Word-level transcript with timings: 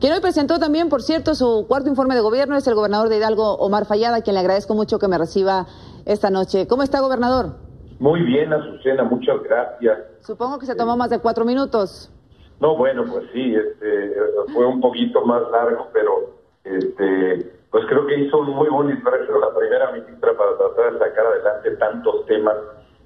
Quien 0.00 0.12
hoy 0.12 0.20
presentó 0.20 0.60
también, 0.60 0.88
por 0.88 1.02
cierto, 1.02 1.34
su 1.34 1.66
cuarto 1.66 1.88
informe 1.88 2.14
de 2.14 2.20
gobierno 2.20 2.56
es 2.56 2.64
el 2.68 2.76
gobernador 2.76 3.08
de 3.08 3.16
Hidalgo, 3.16 3.54
Omar 3.56 3.84
Fallada, 3.84 4.22
quien 4.22 4.34
le 4.34 4.40
agradezco 4.40 4.74
mucho 4.74 5.00
que 5.00 5.08
me 5.08 5.18
reciba 5.18 5.66
esta 6.06 6.30
noche. 6.30 6.68
¿Cómo 6.68 6.84
está, 6.84 7.00
gobernador? 7.00 7.56
Muy 7.98 8.22
bien, 8.22 8.52
Azucena, 8.52 9.02
muchas 9.02 9.42
gracias. 9.42 9.98
Supongo 10.20 10.60
que 10.60 10.66
se 10.66 10.76
tomó 10.76 10.96
más 10.96 11.10
de 11.10 11.18
cuatro 11.18 11.44
minutos. 11.44 12.12
No, 12.60 12.76
bueno, 12.76 13.06
pues 13.10 13.24
sí, 13.32 13.56
este, 13.56 14.14
fue 14.54 14.66
un 14.66 14.80
poquito 14.80 15.24
más 15.24 15.42
largo, 15.50 15.88
pero 15.92 16.30
este, 16.62 17.50
pues 17.72 17.84
creo 17.88 18.06
que 18.06 18.20
hizo 18.20 18.38
un 18.38 18.50
muy 18.50 18.68
buen 18.68 18.90
esfuerzo 18.90 19.36
la 19.40 19.52
primera 19.52 19.90
ministra 19.90 20.30
para 20.36 20.56
tratar 20.58 20.92
de 20.92 20.98
sacar 21.00 21.26
adelante 21.26 21.70
tantos 21.72 22.24
temas 22.26 22.54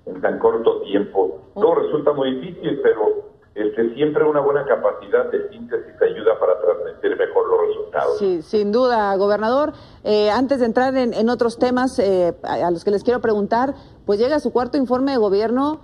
en 0.05 0.21
tan 0.21 0.39
corto 0.39 0.83
tiempo. 0.83 1.41
Todo 1.55 1.75
resulta 1.77 2.13
muy 2.13 2.35
difícil, 2.35 2.81
pero 2.83 3.22
este, 3.55 3.95
siempre 3.95 4.25
una 4.25 4.41
buena 4.41 4.65
capacidad 4.65 5.31
de 5.31 5.49
síntesis 5.51 6.01
ayuda 6.01 6.39
para 6.39 6.59
transmitir 6.61 7.17
mejor 7.19 7.49
los 7.49 7.69
resultados. 7.69 8.19
Sí, 8.19 8.43
sin 8.43 8.73
duda, 8.73 9.15
gobernador. 9.17 9.73
Eh, 10.05 10.31
antes 10.31 10.61
de 10.61 10.67
entrar 10.67 10.97
en, 10.97 11.29
otros 11.29 11.59
temas 11.59 11.99
eh, 11.99 12.35
a 12.43 12.71
los 12.71 12.85
que 12.85 12.91
les 12.91 13.05
quiero 13.05 13.21
preguntar, 13.21 13.75
pues 14.07 14.19
llega 14.19 14.41
su 14.41 14.53
cuarto 14.53 14.79
informe 14.79 15.13
de 15.13 15.19
gobierno 15.19 15.81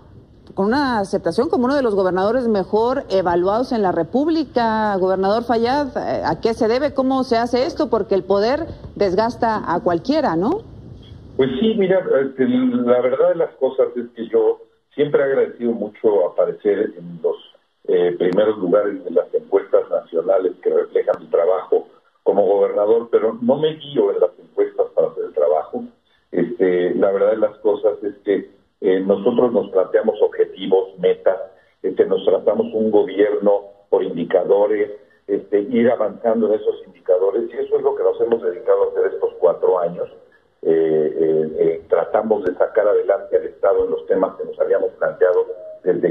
con 0.55 0.67
una 0.67 1.01
aceptación 1.01 1.49
como 1.51 1.67
uno 1.67 1.77
de 1.77 1.83
los 1.83 1.95
gobernadores 1.95 2.49
mejor 2.49 3.05
evaluados 3.11 3.73
en 3.73 3.83
la 3.83 3.93
República. 3.93 4.97
Gobernador 4.97 5.45
Fayad, 5.45 5.89
eh, 5.97 6.23
¿a 6.25 6.41
qué 6.41 6.55
se 6.55 6.69
debe? 6.69 6.95
¿Cómo 6.95 7.23
se 7.23 7.37
hace 7.37 7.67
esto? 7.67 7.91
Porque 7.91 8.15
el 8.15 8.25
poder 8.25 8.67
desgasta 8.97 9.73
a 9.73 9.81
cualquiera, 9.81 10.37
¿no? 10.37 10.63
Pues 11.37 11.51
sí, 11.61 11.75
mira, 11.77 12.03
este, 12.23 12.49
la 12.49 13.01
verdad 13.01 13.29
de 13.29 13.35
las 13.37 13.55
cosas 13.57 13.89
es 13.95 14.07
que 14.17 14.27
yo 14.29 14.59
siempre 14.95 15.21
he 15.21 15.25
agradecido 15.25 15.73
mucho 15.73 16.27
aparecer 16.27 16.95
en 16.99 17.21
los 17.23 17.37
eh, 17.89 18.15
primeros 18.19 18.59
lugares 18.59 19.03
de 19.03 19.11
las 19.11 19.33
encuestas 19.33 19.89
nacionales 19.89 20.53
que 20.63 20.69
reflejan 20.69 21.21
mi 21.21 21.27
trabajo 21.29 21.89
como 22.23 22.45
gobernador, 22.45 23.09
pero 23.11 23.39
no 23.41 23.57
me 23.57 23.77
guío 23.77 24.13
en 24.13 24.21
las 24.21 24.39
encuestas 24.39 24.89
para 24.95 25.09
hacer 25.09 25.25
el 25.25 25.33
trabajo. 25.33 25.85
Este, 26.31 26.95
la 26.97 27.11
verdad 27.11 27.31
de 27.31 27.39
las 27.39 27.57
cosas 27.61 27.95
es 28.05 28.15
que 28.27 28.51
eh, 28.83 29.01
nosotros 29.01 29.53
nos 29.53 29.71
planteamos 29.71 30.21
objetivos, 30.21 30.99
metas, 30.99 31.39
este, 31.83 32.05
nos 32.05 32.23
tratamos 32.27 32.67
un 32.75 32.91
gobierno 32.91 33.63
por 33.89 34.03
indicadores, 34.03 34.91
este, 35.27 35.61
ir 35.61 35.91
avanzando 35.91 36.49
en 36.49 36.61
esos 36.61 36.87
indicadores 36.87 37.45
y 37.51 37.57
eso 37.57 37.75
es 37.79 37.83
lo 37.83 37.97
que 37.97 38.03
nos 38.03 38.21
hemos 38.21 38.43
dedicado 38.43 38.85
a 38.85 38.89
hacer 38.89 39.15
estos 39.15 39.33
cuatro 39.39 39.79
años. 39.79 40.11
Eh, 40.61 41.85
tratamos 41.89 42.45
de 42.45 42.55
sacar 42.57 42.87
adelante 42.87 43.37
al 43.37 43.45
Estado 43.45 43.85
en 43.85 43.93
los 43.93 44.07
temas 44.07 44.37
que 44.37 44.45
nos 44.45 44.61
habíamos 44.61 44.91
planteado 44.99 45.47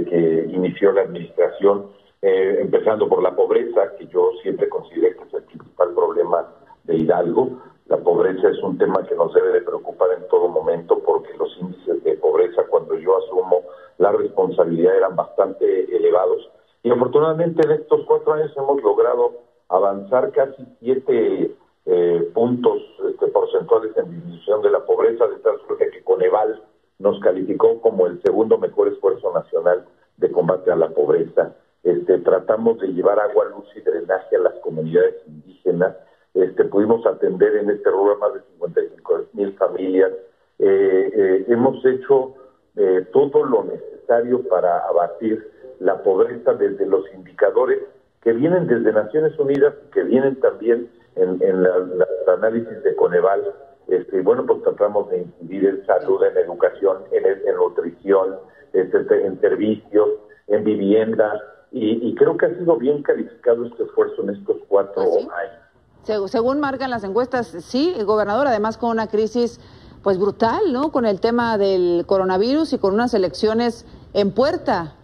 que 0.05 0.47
inició 0.49 0.91
la 0.91 1.01
administración, 1.01 1.87
eh, 2.21 2.57
empezando 2.61 3.07
por 3.07 3.21
la 3.21 3.35
pobreza, 3.35 3.95
que 3.97 4.07
yo 4.07 4.31
siempre 4.41 4.67
considero 4.69 5.17
que 5.17 5.27
es 5.27 5.33
el 5.33 5.43
principal 5.43 5.93
problema 5.93 6.47
de 6.83 6.97
Hidalgo. 6.97 7.61
La 7.87 7.97
pobreza 7.97 8.49
es 8.49 8.61
un 8.63 8.77
tema 8.77 9.05
que 9.07 9.15
nos 9.15 9.33
debe 9.33 9.53
de 9.53 9.61
preocupar 9.61 10.09
en 10.17 10.27
todo 10.27 10.47
momento 10.47 10.99
porque 11.05 11.33
los 11.37 11.55
índices 11.59 12.03
de 12.03 12.15
pobreza 12.15 12.63
cuando 12.69 12.97
yo 12.97 13.17
asumo 13.17 13.63
la 13.97 14.11
responsabilidad 14.11 14.95
eran 14.95 15.15
bastante 15.15 15.95
elevados. 15.95 16.49
Y 16.83 16.91
afortunadamente 16.91 17.65
en 17.65 17.71
estos 17.71 18.05
cuatro 18.05 18.33
años 18.33 18.51
hemos 18.57 18.81
logrado 18.81 19.31
avanzar 19.69 20.31
casi 20.31 20.63
siete 20.79 21.55
eh, 21.85 22.31
puntos 22.33 22.81
este, 23.09 23.27
porcentuales 23.27 23.95
en 23.97 24.11
disminución 24.11 24.61
de 24.61 24.71
la 24.71 24.85
pobreza, 24.85 25.27
de 25.27 25.37
tal 25.39 25.59
suerte 25.65 25.89
que 25.91 26.03
Coneval 26.03 26.61
nos 26.99 27.19
calificó 27.19 27.81
como 27.81 28.07
el 28.07 28.21
segundo 28.21 28.57
mejor 28.57 28.87
esfuerzo 28.87 29.31
nacional 29.33 29.85
de 30.17 30.31
combate 30.31 30.71
a 30.71 30.75
la 30.75 30.89
pobreza. 30.89 31.55
Este, 31.83 32.17
tratamos 32.19 32.79
de 32.79 32.87
llevar 32.87 33.19
agua, 33.19 33.45
luz 33.45 33.65
y 33.75 33.81
drenaje 33.81 34.35
a 34.35 34.39
las 34.39 34.53
comunidades 34.55 35.15
indígenas. 35.27 35.95
Este, 36.33 36.65
pudimos 36.65 37.05
atender 37.05 37.55
en 37.57 37.69
este 37.69 37.89
rubro 37.89 38.17
más 38.17 38.33
de 38.33 38.41
55 38.53 39.25
mil 39.33 39.53
familias. 39.53 40.11
Eh, 40.59 41.11
eh, 41.13 41.45
hemos 41.47 41.83
hecho 41.85 42.33
eh, 42.75 43.05
todo 43.13 43.45
lo 43.45 43.63
necesario 43.63 44.47
para 44.47 44.79
abatir 44.87 45.51
la 45.79 46.01
pobreza 46.01 46.53
desde 46.53 46.85
los 46.85 47.05
indicadores 47.13 47.79
que 48.21 48.33
vienen 48.33 48.67
desde 48.67 48.91
Naciones 48.91 49.37
Unidas, 49.37 49.73
que 49.93 50.03
vienen 50.03 50.39
también 50.39 50.89
en, 51.15 51.41
en 51.41 51.63
la, 51.63 51.87
análisis 52.33 52.83
de 52.83 52.95
Coneval, 52.95 53.43
este, 53.87 54.21
bueno, 54.21 54.45
pues 54.45 54.61
tratamos 54.63 55.09
de 55.09 55.19
incidir 55.19 55.65
en 55.65 55.85
salud, 55.85 56.23
en 56.23 56.37
educación, 56.37 56.97
en, 57.11 57.25
en 57.25 57.55
nutrición, 57.55 58.35
este, 58.73 59.25
en 59.25 59.39
servicios, 59.39 60.09
en 60.47 60.63
vivienda, 60.63 61.41
y, 61.71 62.15
creo 62.15 62.37
que 62.37 62.45
ha 62.45 62.57
sido 62.57 62.77
bien 62.77 63.03
calificado 63.03 63.65
este 63.65 63.83
esfuerzo 63.83 64.23
en 64.23 64.29
estos 64.31 64.57
cuatro 64.67 65.03
pues 65.03 65.27
años. 65.27 66.31
Según 66.31 66.59
marcan 66.59 66.89
las 66.89 67.03
encuestas, 67.03 67.47
sí, 67.47 67.93
el 67.97 68.05
gobernador, 68.05 68.47
además 68.47 68.77
con 68.77 68.91
una 68.91 69.07
crisis 69.07 69.59
pues 70.01 70.17
brutal, 70.17 70.71
¿no? 70.71 70.91
Con 70.91 71.05
el 71.05 71.19
tema 71.19 71.57
del 71.57 72.05
coronavirus 72.07 72.71
y 72.71 72.77
con 72.77 72.93
unas 72.93 73.13
elecciones 73.13 73.85
en 74.13 74.31
puerta. 74.31 74.95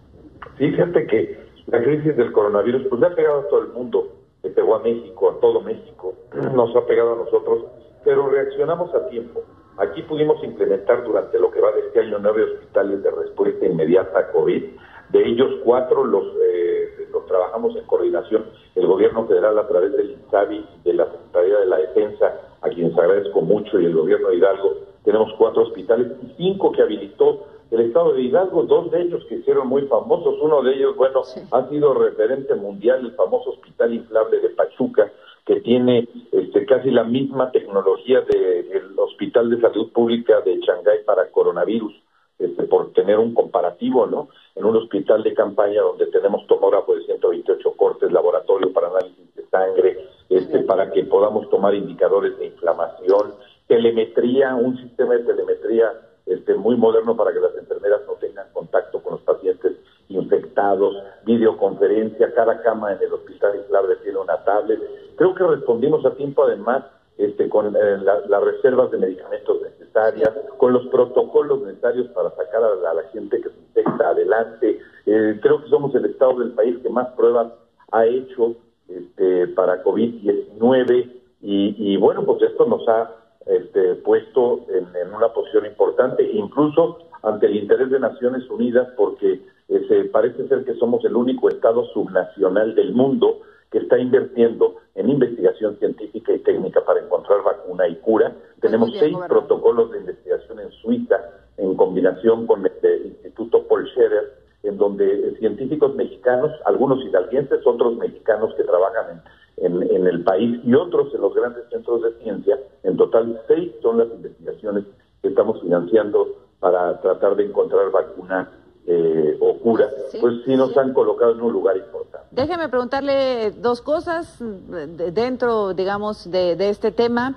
Sí, 0.57 0.71
fíjate 0.71 1.05
que 1.07 1.45
la 1.67 1.83
crisis 1.83 2.15
del 2.15 2.31
coronavirus 2.31 2.87
pues 2.89 3.01
le 3.01 3.07
ha 3.07 3.15
pegado 3.15 3.41
a 3.41 3.47
todo 3.49 3.61
el 3.63 3.67
mundo, 3.73 4.07
le 4.43 4.49
pegó 4.51 4.75
a 4.75 4.79
México, 4.79 5.31
a 5.31 5.39
todo 5.41 5.61
México, 5.61 6.13
nos 6.53 6.75
ha 6.75 6.85
pegado 6.85 7.13
a 7.13 7.17
nosotros 7.17 7.65
pero 8.03 8.29
reaccionamos 8.29 8.93
a 8.93 9.07
tiempo. 9.09 9.41
Aquí 9.77 10.03
pudimos 10.03 10.43
implementar 10.43 11.03
durante 11.03 11.39
lo 11.39 11.49
que 11.49 11.59
va 11.59 11.71
de 11.71 11.87
este 11.87 12.01
año 12.01 12.19
nueve 12.19 12.43
hospitales 12.43 13.01
de 13.01 13.11
respuesta 13.11 13.65
inmediata 13.65 14.19
a 14.19 14.31
COVID. 14.31 14.63
De 15.09 15.27
ellos, 15.27 15.61
cuatro 15.63 16.03
los, 16.05 16.25
eh, 16.41 17.07
los 17.11 17.25
trabajamos 17.25 17.75
en 17.75 17.85
coordinación 17.85 18.45
el 18.75 18.87
gobierno 18.87 19.25
federal 19.27 19.57
a 19.57 19.67
través 19.67 19.91
del 19.93 20.11
INSABI, 20.11 20.65
de 20.83 20.93
la 20.93 21.05
Secretaría 21.05 21.59
de 21.59 21.65
la 21.65 21.77
Defensa, 21.77 22.33
a 22.61 22.69
quienes 22.69 22.97
agradezco 22.97 23.41
mucho, 23.41 23.79
y 23.79 23.85
el 23.85 23.95
gobierno 23.95 24.29
de 24.29 24.37
Hidalgo. 24.37 24.73
Tenemos 25.03 25.33
cuatro 25.37 25.63
hospitales 25.63 26.11
y 26.21 26.33
cinco 26.37 26.71
que 26.71 26.81
habilitó 26.81 27.45
el 27.71 27.81
estado 27.81 28.13
de 28.13 28.21
Hidalgo, 28.21 28.63
dos 28.63 28.91
de 28.91 29.01
ellos 29.01 29.23
que 29.27 29.35
hicieron 29.35 29.67
muy 29.67 29.83
famosos. 29.83 30.35
Uno 30.41 30.61
de 30.61 30.73
ellos, 30.73 30.95
bueno, 30.95 31.21
ha 31.51 31.69
sido 31.69 31.93
referente 31.93 32.55
mundial, 32.55 32.99
el 33.05 33.15
famoso 33.15 33.51
Hospital 33.51 33.93
Inflable 33.93 34.39
de 34.39 34.49
Pachuca, 34.49 35.11
que 35.45 35.59
tiene 35.61 36.07
este, 36.31 36.65
casi 36.65 36.89
la 36.91 37.03
misma 37.03 37.51
tecnología 37.51 38.21
del 38.21 38.97
Hospital 38.97 39.49
de 39.49 39.61
Salud 39.61 39.91
Pública 39.91 40.41
de 40.41 40.59
Shanghái 40.59 41.03
para 41.05 41.29
coronavirus, 41.31 41.93
este, 42.39 42.63
por 42.63 42.93
tener 42.93 43.19
un 43.19 43.33
comparativo, 43.33 44.05
¿no? 44.07 44.29
En 44.55 44.65
un 44.65 44.75
hospital 44.77 45.23
de 45.23 45.33
campaña 45.33 45.81
donde 45.81 46.07
tenemos 46.07 46.47
tomógrafo 46.47 46.95
de 46.95 47.03
128 47.05 47.73
cortes, 47.73 48.11
laboratorio 48.11 48.71
para 48.71 48.87
análisis 48.87 49.35
de 49.35 49.45
sangre, 49.47 50.07
este, 50.29 50.59
para 50.59 50.91
que 50.91 51.03
podamos 51.03 51.49
tomar 51.49 51.75
indicadores 51.75 52.37
de 52.39 52.47
inflamación, 52.47 53.33
telemetría, 53.67 54.55
un 54.55 54.77
sistema 54.77 55.15
de 55.15 55.23
telemetría 55.23 55.91
este, 56.25 56.55
muy 56.55 56.77
moderno 56.77 57.15
para 57.17 57.33
que 57.33 57.39
las 57.39 57.55
enfermeras 57.55 58.01
no 58.07 58.13
tengan 58.13 58.47
contacto 58.53 59.01
con 59.03 59.13
los 59.13 59.21
pacientes 59.21 59.73
infectados, 60.09 60.95
videoconferencia, 61.25 62.33
cada 62.33 62.61
cama 62.61 62.93
en 62.93 63.01
el 63.01 63.13
hospital 63.13 63.53
de 63.53 63.95
tiene 63.97 64.19
una 64.19 64.43
tablet. 64.43 64.79
Creo 65.15 65.35
que 65.35 65.43
respondimos 65.43 66.05
a 66.05 66.15
tiempo 66.15 66.43
además 66.43 66.83
este, 67.17 67.47
con 67.49 67.67
eh, 67.75 67.97
las 68.03 68.43
reservas 68.43 68.91
de 68.91 68.97
medicamentos 68.97 69.61
necesarias, 69.61 70.31
con 70.57 70.73
los 70.73 70.87
protocolos 70.87 71.61
necesarios 71.61 72.07
para 72.09 72.31
sacar 72.31 72.63
a, 72.63 72.93
la 72.93 73.03
gente 73.11 73.39
que 73.39 73.49
se 73.49 73.59
infecta 73.59 74.09
adelante. 74.09 74.79
Eh, 75.05 75.39
creo 75.41 75.63
que 75.63 75.69
somos 75.69 75.93
el 75.95 76.05
estado 76.05 76.39
del 76.39 76.53
país 76.53 76.77
que 76.81 76.89
más 76.89 77.09
pruebas 77.09 77.53
ha 77.91 78.05
hecho 78.05 78.55
este, 78.87 79.47
para 79.49 79.83
COVID-19 79.83 81.11
y, 81.41 81.93
y, 81.93 81.97
bueno, 81.97 82.23
pues 82.25 82.41
esto 82.41 82.65
nos 82.65 82.87
ha 82.87 83.11
este, 83.45 83.95
puesto 83.95 84.65
en, 84.69 85.13
una 85.13 85.27
posición 85.33 85.65
importante, 85.65 86.23
incluso 86.23 86.99
ante 87.21 87.45
el 87.45 87.57
interés 87.57 87.89
de 87.91 87.99
Naciones 87.99 88.49
Unidas, 88.49 88.87
porque 88.97 89.41
eh, 89.69 90.09
parece 90.11 90.47
ser 90.47 90.63
que 90.65 90.75
somos 90.75 91.03
el 91.05 91.15
único 91.15 91.49
Estado 91.49 91.85
subnacional 91.93 92.73
del 92.75 92.93
mundo 92.93 93.41
que 93.73 93.79
está 93.79 93.97
invirtiendo 93.97 94.75
en 94.93 95.09
investigación 95.09 95.75
científica 95.79 96.31
y 96.31 96.39
técnica 96.39 96.85
para 96.85 96.99
encontrar 96.99 97.41
vacuna 97.43 97.87
y 97.87 97.95
cura. 97.95 98.31
Tenemos 98.61 98.91
seis 98.99 99.17
protocolos 99.27 99.91
de 99.91 99.97
investigación 99.97 100.59
en 100.59 100.71
Suiza 100.73 101.19
en 101.57 101.75
combinación 101.75 102.45
con 102.45 102.63
el 102.63 103.05
Instituto 103.07 103.63
Paul 103.67 103.89
Scherrer, 103.89 104.31
en 104.61 104.77
donde 104.77 105.35
científicos 105.39 105.95
mexicanos, 105.95 106.51
algunos 106.65 107.03
hidalguenses, 107.03 107.65
otros 107.65 107.97
mexicanos 107.97 108.53
que 108.55 108.63
trabajan 108.63 109.23
en, 109.57 109.81
en, 109.81 110.05
el 110.05 110.23
país 110.23 110.59
y 110.63 110.75
otros 110.75 111.11
en 111.15 111.21
los 111.21 111.33
grandes 111.33 111.63
centros 111.71 112.03
de 112.03 112.13
ciencia, 112.23 112.59
en 112.83 112.95
total 112.95 113.41
seis 113.47 113.71
son 113.81 113.97
las 113.97 114.07
investigaciones 114.11 114.83
que 115.23 115.29
estamos 115.29 115.59
financiando 115.61 116.27
para 116.59 117.01
tratar 117.01 117.35
de 117.35 117.45
encontrar 117.45 117.89
vacuna 117.89 118.51
eh, 118.85 119.37
o 119.39 119.57
cura, 119.59 119.89
pues 120.19 120.35
sí 120.45 120.55
nos 120.55 120.75
han 120.77 120.93
colocado 120.93 121.31
en 121.31 121.41
un 121.41 121.53
lugar 121.53 121.77
importante. 121.77 122.27
Déjeme 122.31 122.67
preguntarle 122.69 123.51
dos 123.51 123.81
cosas 123.81 124.37
dentro, 124.39 125.73
digamos, 125.73 126.29
de, 126.29 126.57
este 126.69 126.91
tema. 126.91 127.35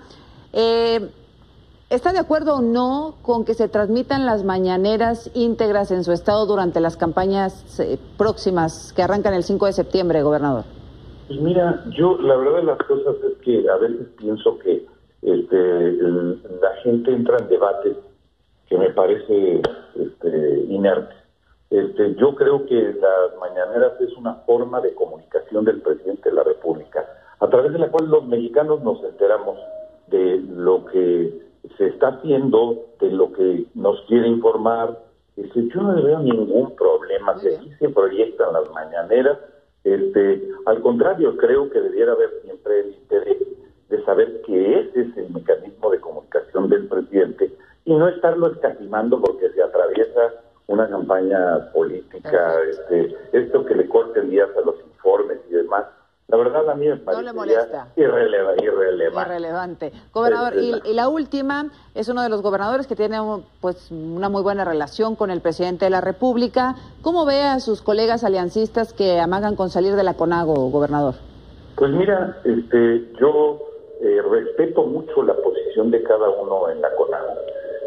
Eh, 0.53 1.09
¿Está 1.89 2.13
de 2.13 2.19
acuerdo 2.19 2.57
o 2.57 2.63
no 2.63 3.15
con 3.23 3.45
que 3.45 3.55
se 3.55 3.69
transmitan 3.69 4.27
las 4.27 4.43
mañaneras 4.43 5.31
íntegras 5.35 5.93
en 5.93 6.03
su 6.03 6.11
estado 6.11 6.45
durante 6.47 6.81
las 6.81 6.97
campañas 6.97 7.79
eh, 7.79 7.97
próximas 8.19 8.93
que 8.93 9.03
arrancan 9.03 9.35
el 9.35 9.45
5 9.45 9.67
de 9.67 9.73
septiembre, 9.73 10.23
gobernador? 10.23 10.65
Pues 11.29 11.41
mira, 11.41 11.85
yo 11.97 12.19
la 12.19 12.37
verdad 12.37 12.57
de 12.57 12.65
las 12.65 12.79
cosas 12.79 13.15
es 13.23 13.39
que 13.39 13.69
a 13.69 13.77
veces 13.77 14.09
pienso 14.19 14.59
que 14.59 14.87
este, 15.23 15.93
la 16.61 16.75
gente 16.83 17.13
entra 17.13 17.39
en 17.39 17.49
debates 17.49 17.97
que 18.69 18.79
me 18.79 18.91
parece 18.91 19.63
este, 19.95 20.65
inerte. 20.69 21.15
Este, 21.71 22.15
yo 22.15 22.35
creo 22.37 22.65
que 22.67 22.75
las 22.75 23.37
mañaneras 23.41 24.01
es 24.01 24.17
una 24.17 24.35
forma 24.47 24.81
de 24.81 24.95
comunicación 24.95 25.65
del 25.65 25.81
presidente 25.83 26.29
de 26.29 26.37
la 26.37 26.45
República, 26.45 27.05
a 27.41 27.49
través 27.49 27.73
de 27.73 27.79
la 27.79 27.91
cual 27.91 28.09
los 28.09 28.27
mexicanos 28.27 28.83
nos 28.83 29.03
enteramos 29.03 29.59
de 30.07 30.41
lo 30.49 30.85
que 30.87 31.41
se 31.77 31.87
está 31.89 32.09
haciendo, 32.09 32.87
de 33.01 33.11
lo 33.11 33.33
que 33.33 33.67
nos 33.75 34.01
quiere 34.03 34.29
informar. 34.29 34.97
Este, 35.37 35.69
yo 35.69 35.83
no 35.83 36.03
veo 36.03 36.21
ningún 36.21 36.75
problema, 36.77 37.39
si 37.41 37.49
aquí 37.49 37.71
se 37.79 37.89
proyectan 37.89 38.53
las 38.53 38.71
mañaneras, 38.71 39.39
este, 39.83 40.49
al 40.67 40.81
contrario, 40.81 41.37
creo 41.37 41.69
que 41.71 41.81
debiera 41.81 42.13
haber 42.13 42.31
siempre 42.43 42.81
el 42.81 42.95
interés 42.95 43.39
de 43.89 44.05
saber 44.05 44.43
que 44.43 44.81
ese 44.81 45.01
es 45.01 45.17
el 45.17 45.31
mecanismo 45.31 45.91
de 45.91 46.01
comunicación 46.01 46.69
del 46.69 46.89
presidente 46.89 47.53
y 47.85 47.95
no 47.95 48.09
estarlo 48.09 48.49
escatimando 48.49 49.21
porque 49.21 49.49
se 49.51 49.63
atraviesa 49.63 50.33
una 50.69 50.89
campaña 50.89 51.71
política, 51.73 52.55
este, 52.71 53.17
esto 53.33 53.65
que 53.65 53.75
le 53.75 53.89
corten 53.89 54.31
días 54.31 54.49
a 54.57 54.67
los 54.67 54.77
informes 54.81 55.39
y 55.49 55.55
demás. 55.55 55.87
La 56.29 56.37
verdad 56.39 56.69
a 56.69 56.75
mí 56.75 56.89
me 56.89 56.97
parece 56.97 57.23
irrelevante, 57.95 58.65
irrelevante. 58.65 59.93
Gobernador, 60.13 60.55
y, 60.57 60.93
la 60.93 61.09
última 61.09 61.71
es 61.95 62.09
uno 62.09 62.21
de 62.23 62.29
los 62.29 62.43
gobernadores 62.43 62.89
que 62.89 62.97
tiene 62.97 63.19
pues 63.61 63.93
una 63.93 64.29
muy 64.29 64.43
buena 64.43 64.65
relación 64.65 65.15
con 65.15 65.31
el 65.31 65.41
presidente 65.41 65.85
de 65.85 65.91
la 65.91 66.01
República. 66.01 66.75
¿Cómo 67.01 67.27
ve 67.27 67.43
a 67.43 67.61
sus 67.61 67.81
colegas 67.81 68.25
aliancistas 68.25 68.93
que 68.93 69.21
amagan 69.21 69.55
con 69.55 69.71
salir 69.71 69.95
de 69.95 70.03
la 70.03 70.15
CONAGO, 70.15 70.71
gobernador? 70.71 71.15
Pues 71.77 71.93
mira, 71.93 72.37
este, 72.43 73.09
yo 73.21 73.61
eh, 74.01 74.21
respeto 74.29 74.83
mucho 74.83 75.23
la 75.23 75.35
posición 75.35 75.93
de 75.93 76.03
cada 76.03 76.29
uno 76.29 76.69
en 76.71 76.83
la 76.83 76.93
CONAGO. 76.97 77.35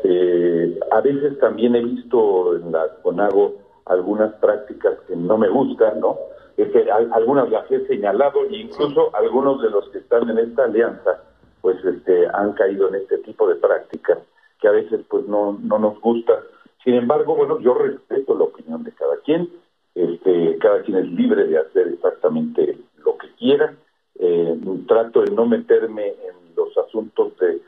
Eh, 0.03 0.79
a 0.91 1.01
veces 1.01 1.37
también 1.39 1.75
he 1.75 1.83
visto 1.83 2.55
en 2.55 2.71
la 2.71 2.87
CONAGO 3.01 3.55
algunas 3.85 4.33
prácticas 4.35 4.99
que 5.07 5.15
no 5.15 5.37
me 5.37 5.49
gustan, 5.49 5.99
¿no? 5.99 6.17
Es 6.57 6.69
que 6.71 6.89
algunas 6.91 7.49
las 7.49 7.69
he 7.71 7.85
señalado 7.87 8.43
e 8.45 8.57
incluso 8.57 9.15
algunos 9.15 9.61
de 9.61 9.69
los 9.69 9.89
que 9.89 9.99
están 9.99 10.29
en 10.29 10.39
esta 10.39 10.65
alianza 10.65 11.23
pues 11.61 11.83
este 11.83 12.27
han 12.33 12.53
caído 12.53 12.87
en 12.89 12.95
este 12.95 13.17
tipo 13.19 13.47
de 13.47 13.55
prácticas 13.55 14.19
que 14.59 14.67
a 14.67 14.71
veces 14.71 15.01
pues 15.09 15.25
no, 15.27 15.57
no 15.61 15.79
nos 15.79 15.99
gustan. 16.01 16.39
Sin 16.83 16.95
embargo, 16.95 17.35
bueno, 17.35 17.59
yo 17.59 17.73
respeto 17.73 18.37
la 18.37 18.45
opinión 18.45 18.83
de 18.83 18.91
cada 18.91 19.17
quien, 19.17 19.49
este, 19.95 20.57
cada 20.59 20.81
quien 20.83 20.97
es 20.97 21.07
libre 21.07 21.45
de 21.45 21.59
hacer 21.59 21.87
exactamente 21.87 22.77
lo 23.03 23.17
que 23.17 23.27
quiera. 23.37 23.73
Eh, 24.15 24.59
trato 24.87 25.21
de 25.21 25.31
no 25.31 25.45
meterme 25.45 26.07
en 26.07 26.55
los 26.55 26.77
asuntos 26.77 27.37
de 27.37 27.61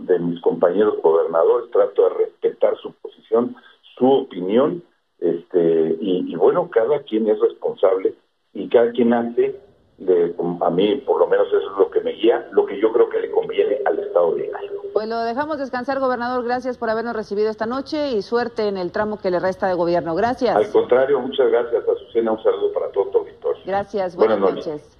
de 0.00 0.18
mis 0.18 0.40
compañeros 0.40 1.00
gobernadores, 1.02 1.70
trato 1.70 2.04
de 2.04 2.08
respetar 2.10 2.76
su 2.78 2.92
posición, 2.94 3.56
su 3.96 4.10
opinión, 4.10 4.82
este, 5.18 5.96
y, 6.00 6.34
bueno, 6.36 6.68
cada 6.70 7.00
quien 7.00 7.28
es 7.28 7.38
responsable 7.40 8.14
y 8.52 8.68
cada 8.68 8.90
quien 8.92 9.12
hace, 9.12 9.58
de, 9.98 10.34
a 10.60 10.70
mí 10.70 10.96
por 11.06 11.20
lo 11.20 11.28
menos 11.28 11.46
eso 11.48 11.70
es 11.70 11.78
lo 11.78 11.90
que 11.90 12.00
me 12.00 12.12
guía, 12.12 12.48
lo 12.52 12.66
que 12.66 12.78
yo 12.80 12.92
creo 12.92 13.08
que 13.08 13.20
le 13.20 13.30
conviene 13.30 13.78
al 13.84 13.98
Estado 13.98 14.34
de 14.34 14.50
México. 14.50 14.82
Pues 14.92 15.08
lo 15.08 15.20
dejamos 15.20 15.58
descansar, 15.58 16.00
gobernador, 16.00 16.44
gracias 16.44 16.78
por 16.78 16.90
habernos 16.90 17.14
recibido 17.14 17.48
esta 17.50 17.66
noche 17.66 18.12
y 18.12 18.22
suerte 18.22 18.68
en 18.68 18.76
el 18.76 18.92
tramo 18.92 19.18
que 19.18 19.30
le 19.30 19.38
resta 19.38 19.66
de 19.66 19.74
gobierno. 19.74 20.14
Gracias. 20.14 20.54
Al 20.54 20.70
contrario, 20.70 21.20
muchas 21.20 21.50
gracias, 21.50 21.82
Azucena, 21.88 22.32
un 22.32 22.42
saludo 22.42 22.72
para 22.72 22.90
todo 22.90 23.06
tu 23.06 23.18
auditorio. 23.18 23.62
Gracias, 23.64 24.16
buenas, 24.16 24.38
noches. 24.38 24.98